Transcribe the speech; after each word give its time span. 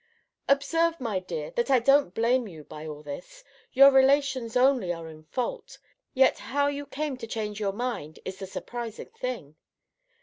Observe, 0.49 0.99
my 0.99 1.19
dear, 1.19 1.51
that 1.51 1.69
I 1.69 1.77
don't 1.77 2.15
blame 2.15 2.47
you 2.47 2.63
by 2.63 2.87
all 2.87 3.03
this 3.03 3.43
Your 3.71 3.91
relations 3.91 4.57
only 4.57 4.91
are 4.91 5.07
in 5.07 5.25
fault! 5.25 5.77
Yet 6.15 6.39
how 6.39 6.65
you 6.65 6.87
came 6.87 7.17
to 7.17 7.27
change 7.27 7.59
your 7.59 7.71
mind 7.71 8.17
is 8.25 8.39
the 8.39 8.47
surprising 8.47 9.11
thing. 9.11 9.57